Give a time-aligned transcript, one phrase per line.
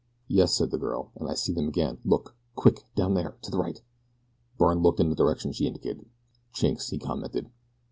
[0.27, 1.99] "Yes," said the girl, "and I see them again.
[2.03, 2.35] Look!
[2.55, 2.85] Quick!
[2.95, 3.83] Down there to the right."
[4.57, 6.07] Byrne looked in the direction she indicated.
[6.55, 7.51] "Chinks," he commented.